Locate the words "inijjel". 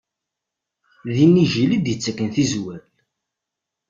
1.25-1.71